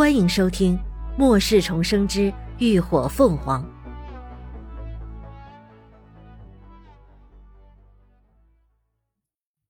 [0.00, 0.78] 欢迎收听
[1.18, 3.62] 《末世重生之浴火凤凰》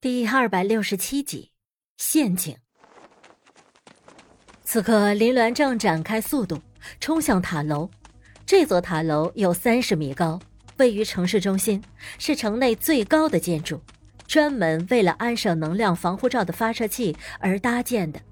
[0.01, 1.51] 第二百六十七集
[1.97, 2.57] 陷阱。
[4.63, 6.63] 此刻，林鸾正展开速度
[7.01, 7.91] 冲向塔楼。
[8.47, 10.39] 这座塔楼有三十米高，
[10.77, 11.83] 位于城市中心，
[12.21, 13.81] 是城内最高的建筑，
[14.29, 18.23] 专门为了安设能量防护罩的发射器而搭建的。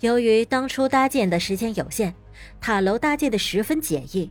[0.00, 2.14] 由于当初搭建的时间有限，
[2.58, 4.30] 塔楼搭建的十分简易，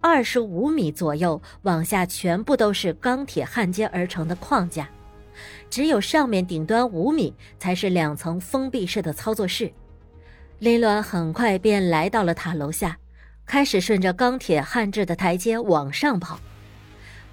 [0.00, 4.88] 二十五米左右往下全部都是钢铁焊接而成的框架，
[5.68, 9.70] 只有上面顶端五米才是两层封闭式的操作室。
[10.60, 12.96] 林鸾很快便来到了塔楼下，
[13.44, 16.40] 开始顺着钢铁焊制的台阶往上跑。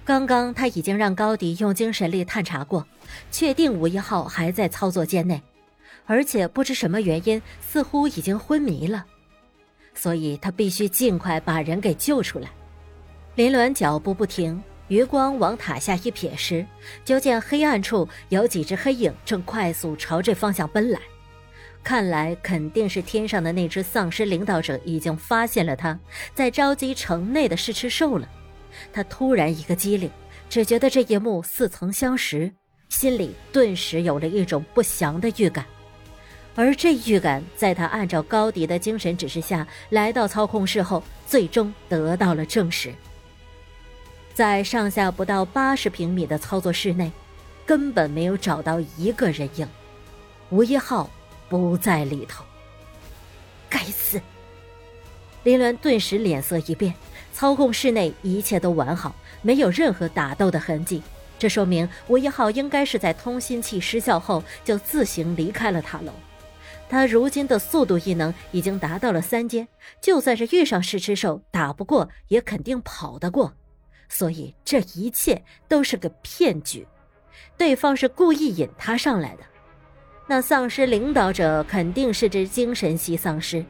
[0.04, 2.86] 刚刚他已经让高迪用精神力探查过，
[3.30, 5.40] 确定吴一号还在操作间内。
[6.10, 9.06] 而且不知什么原因，似乎已经昏迷了，
[9.94, 12.50] 所以他必须尽快把人给救出来。
[13.36, 16.66] 林鸾脚步不停，余光往塔下一瞥时，
[17.04, 20.98] 就见黑暗处有几只黑影正快速朝这方向奔来。
[21.84, 25.96] 看来肯定是天上的那只丧尸领导者已经发现了他，
[26.34, 28.28] 在召集城内的试吃兽了。
[28.92, 30.10] 他突然一个机灵，
[30.48, 32.52] 只觉得这一幕似曾相识，
[32.88, 35.64] 心里顿时有了一种不祥的预感。
[36.56, 42.92] 而这预感，在他按照高迪的精神指示下来到操控室后，最终得到了证实。
[44.34, 47.10] 在上下不到八十平米的操作室内，
[47.64, 49.68] 根本没有找到一个人影，
[50.50, 51.08] 吴一浩
[51.48, 52.44] 不在里头。
[53.68, 54.20] 该死！
[55.44, 56.94] 林鸾顿时脸色一变，
[57.32, 61.02] 操控室内一切都完好，没有任何打斗的痕迹，
[61.38, 66.12] 这说明吴一浩应该是在通信器失效后就自行离开了塔楼。
[66.90, 69.68] 他如今的速度异能已经达到了三阶，
[70.00, 73.54] 就算是遇上试吃兽，打不过也肯定跑得过。
[74.08, 76.84] 所以这一切都是个骗局，
[77.56, 79.44] 对方是故意引他上来的。
[80.26, 83.64] 那丧尸领导者肯定是只精神系丧尸，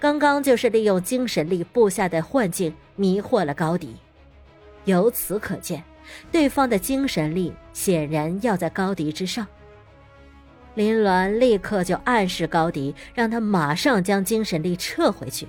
[0.00, 3.94] 刚刚就是利用精神力布下的幻境迷惑了高迪。
[4.86, 5.84] 由此可见，
[6.30, 9.46] 对方的精神力显然要在高迪之上。
[10.74, 15.46] 林鸾立刻就暗示高迪，让他马上将精神力撤回去，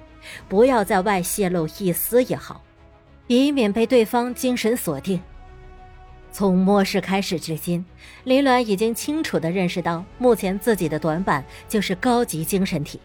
[0.50, 2.62] 不要在外泄露一丝也好，
[3.28, 5.22] 以免被对方精神锁定。
[6.32, 7.86] 从末世开始至今，
[8.24, 13.00] 林鸾已经清楚地认识到，目前自己的短板就是高级精神体。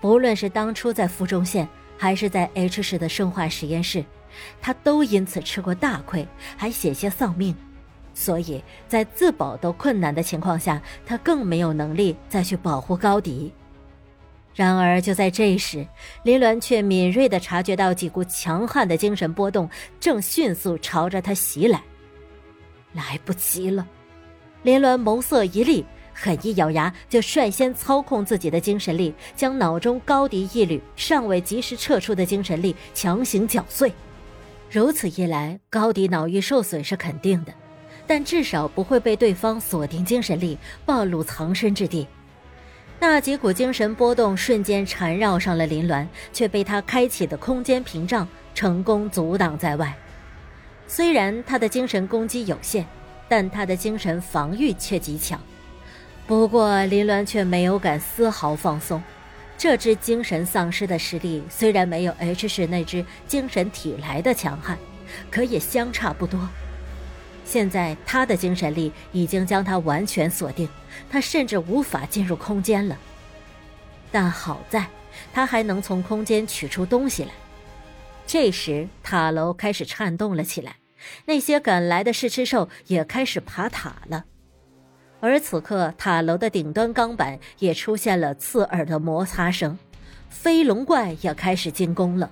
[0.00, 1.68] 不论是当初在附中线，
[1.98, 4.04] 还是在 H 市的生化实验室，
[4.62, 6.26] 他都因此吃过大亏，
[6.56, 7.54] 还险些丧命。
[8.14, 13.52] 所以在自保都困难的情况下，他更没有能力再去保护高迪。
[14.54, 15.84] 然而就在这时，
[16.22, 21.82] 林鸾却敏锐地察觉到几股强悍的精神波动正迅速朝着他袭来。
[22.92, 23.84] 来不及了！
[24.62, 33.92] 林鸾眸色一厉，狠一咬牙，就率先操控自己的精神力，将脑中高迪一缕尚未及时撤出的精神力强行搅碎。
[34.70, 37.52] 如此一来，高迪脑域受损是肯定的。
[38.06, 42.06] 但至少不会被对方锁定精神力，暴露藏身之地。
[43.00, 49.94] 那几股精神波动瞬间缠绕上了林鸾，却被他开启的空间屏障成功阻挡在外。
[50.86, 52.86] 虽然他的精神攻击有限，
[53.28, 55.40] 但他的精神防御却极强。
[56.26, 59.02] 不过林鸾却没有敢丝毫放松。
[59.56, 64.76] 这只精神丧尸的实力虽然没有 H 市那只精神体来的强悍，
[65.30, 66.40] 可也相差不多。
[67.44, 70.68] 现在他的精神力已经将他完全锁定，
[71.10, 72.96] 他甚至无法进入空间了。
[74.10, 74.86] 但好在，
[75.32, 77.30] 他还能从空间取出东西来。
[78.26, 80.76] 这时，塔楼开始颤动了起来，
[81.26, 84.24] 那些赶来的试吃兽也开始爬塔了。
[85.20, 89.78] 而此刻，塔楼的顶端钢板也出现了刺耳的摩擦声，
[90.28, 92.30] 飞龙怪也开始进攻了。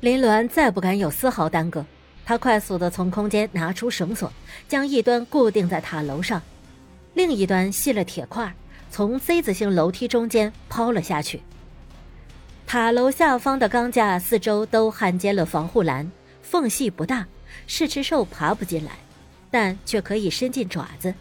[0.00, 1.84] 林鸾再不敢有丝毫耽搁。
[2.24, 4.32] 他快速地从空间拿出绳索，
[4.68, 6.40] 将一端固定在塔楼上，
[7.14, 8.54] 另一端系了铁块，
[8.90, 11.42] 从 Z 字形楼梯中间抛了下去。
[12.66, 16.10] 塔楼下方的钢架四周都焊接了防护栏，
[16.42, 17.26] 缝隙不大，
[17.66, 18.92] 试吃兽爬不进来，
[19.50, 21.12] 但却可以伸进爪子。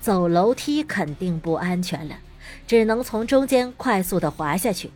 [0.00, 2.16] 走楼梯肯定不安全了，
[2.66, 4.90] 只能从中间快速地滑下去。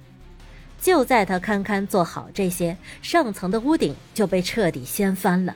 [0.82, 5.54] 就在他堪堪做好这些，上层的屋顶就被彻底掀翻了。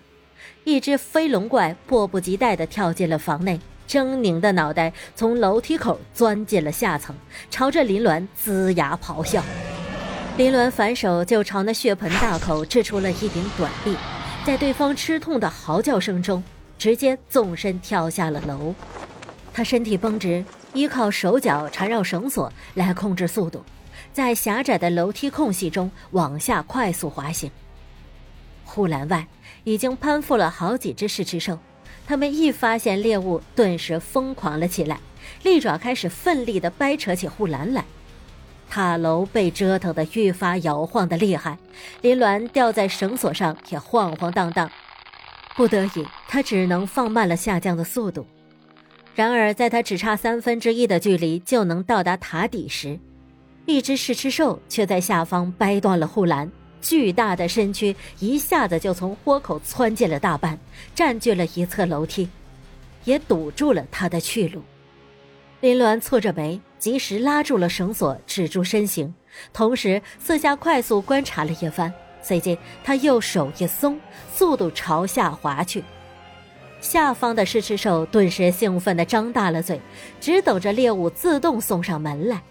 [0.63, 7.13] 一只飞龙怪迫不及待地跳进了房内，狰狞的脑袋从楼梯口钻进了下层，
[7.51, 9.43] 朝着林鸾龇牙咆哮。
[10.37, 13.97] 林鸾反手就朝那血盆大口掷出了一柄短臂，
[14.45, 16.41] 在对方吃痛的嚎叫声中，
[16.79, 18.73] 直接纵身跳下了楼。
[19.53, 23.65] 他身体绷直，依靠手脚缠绕绳索来控制速度，
[24.17, 27.51] 在狭窄的楼梯空隙中往下快速滑行。
[28.65, 29.27] 护栏外
[29.65, 31.59] 已经攀附了好几只噬翅兽，
[32.07, 34.99] 它们一发现猎物，顿时疯狂了起来，
[35.43, 37.85] 利爪开始奋力地掰扯起护栏来。
[38.71, 41.59] 塔楼被折腾得愈发摇晃的厉害，
[42.01, 44.71] 林鸾吊在绳索上也晃晃荡荡，
[45.57, 48.27] 不得已，他只能放慢了下降的速度。
[49.15, 52.99] 然而，在他只差三分之一的距离就能到达塔底时，
[53.67, 60.59] 一只噬吃兽却在下方掰断了护栏，巨大的身躯一下子就从豁口窜进了大半，
[60.95, 62.29] 占据了一侧楼梯，
[63.05, 64.63] 也堵住了他的去路。
[65.61, 66.61] 林鸾蹙着眉。
[66.79, 69.13] 及时拉住了绳索，止住身形，
[69.53, 71.93] 同时四下快速观察了一番。
[72.23, 73.99] 随即，他右手一松，
[74.33, 75.83] 速度朝下滑去。
[76.83, 79.81] 下方的狮吃兽顿时兴奋地张大了嘴，
[80.21, 82.43] 只等着猎物自动送上门来。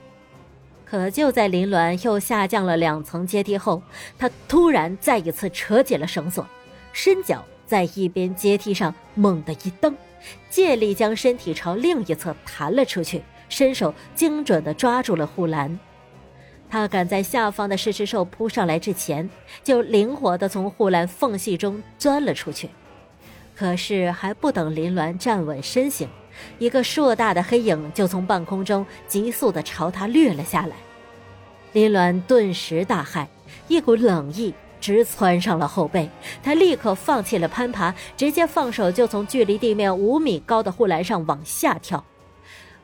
[0.86, 3.82] 可就在林鸾又下降了两层阶梯后，
[4.18, 6.48] 他突然再一次扯紧了绳索，
[6.94, 9.96] 伸脚在一边阶梯上猛地一蹬，
[10.50, 13.24] 借力将身体朝另一侧弹了出去。
[13.48, 15.80] 伸手精准地抓住了护栏，
[16.68, 19.30] 他赶在下方的狮翅兽扑上来之前，
[19.64, 22.70] 就灵活地从护栏缝隙中钻了出去。
[23.56, 26.10] 可是还不等林鸾站稳身形，
[26.58, 30.76] 一个硕大的黑影就从半空中急速地朝他掠了下来。
[31.74, 33.28] 林鸾顿时大骇，
[33.68, 36.10] 一股冷意直窜上了后背，
[36.42, 42.04] 他立刻放弃了攀爬，直接放手就从距离地面五米高的护栏上往下跳。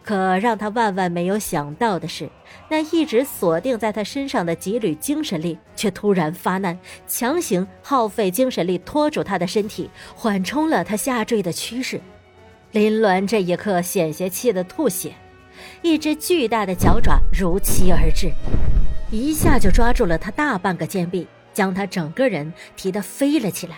[0.04, 2.28] 可让他万万没有想到的是，
[2.70, 6.78] 那一直锁定在他身上的几缕精神力却突然发难，
[7.08, 12.02] 强行耗费精神力拖住他的身体，缓冲了他下坠的趋势。
[12.72, 15.14] 林鸾这一刻险些气得吐血，
[15.82, 18.32] 一只巨大的脚爪如期而至，
[19.12, 23.76] 一下就抓住了他大半个肩臂，将他整个人提得飞了起来。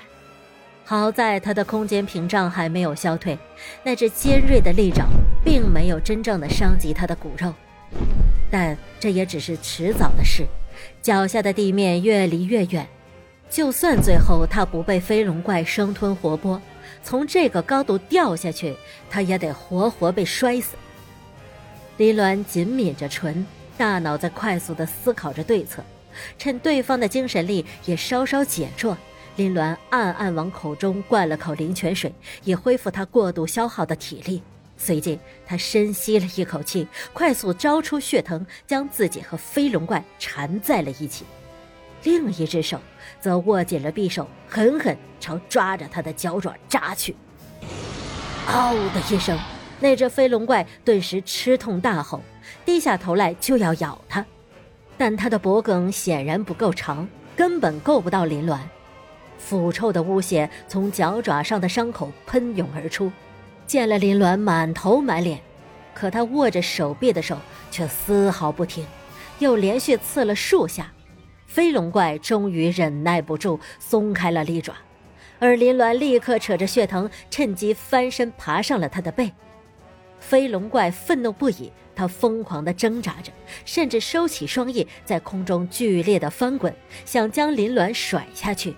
[0.85, 3.35] 好在他的空间屏障还没有消退，
[3.83, 5.07] 那只尖锐的利爪
[5.43, 7.51] 并没有真正的伤及他的骨肉，
[8.51, 10.45] 但这也只是迟早的事。
[11.01, 12.87] 脚下的地面越离越远，
[13.49, 16.59] 就算最后他不被飞龙怪生吞活剥，
[17.01, 18.75] 从这个高度掉下去，
[19.09, 20.75] 他也得活活被摔死。
[21.97, 23.45] 林鸾紧抿着唇，
[23.77, 25.83] 大脑在快速的思考着对策，
[26.37, 28.97] 趁对方的精神力也稍稍减弱。
[29.35, 32.13] 林鸾暗暗往口中灌了口灵泉水，
[32.43, 34.43] 以恢复他过度消耗的体力。
[34.77, 41.25] 随即，他深吸了一口气，快速招出血藤，将自己和飞龙怪缠在了一起。
[42.03, 42.79] 另一只手
[43.19, 47.15] 则握紧了匕首，狠狠朝抓着他的脚爪扎去。
[48.47, 49.39] 嗷的一声，
[49.79, 52.21] 那只飞龙怪顿时吃痛大吼，
[52.65, 54.25] 低下头来就要咬他，
[54.97, 58.59] 但他的脖梗显然不够长，根本够不到林鸾。
[59.37, 63.11] 腐臭的污血从脚爪上的伤口喷涌而出，
[63.65, 65.39] 溅了林鸾满头满脸。
[65.93, 67.37] 可他握着手臂的手
[67.69, 68.85] 却丝毫不停，
[69.39, 70.91] 又连续刺了数下。
[71.53, 74.73] 飞龙怪终于忍耐不住，松开了利爪，
[75.37, 79.31] 而林鸾立刻扯着血藤，趁机翻身爬上了他的背。
[80.19, 83.31] 飞龙怪愤怒不已，他疯狂地挣扎着，
[83.65, 86.73] 甚至收起双翼，在空中剧烈地翻滚，
[87.05, 88.75] 想将林鸾甩下去。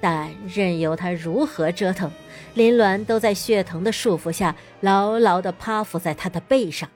[0.00, 2.10] 但任由他如何折腾，
[2.54, 6.88] 林鸾都在血藤的束缚下牢牢地趴伏在他的背上。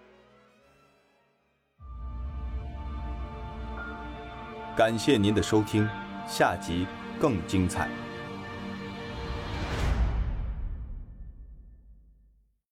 [4.76, 5.88] 感谢您的收听，
[6.28, 6.86] 下集
[7.18, 7.88] 更精彩。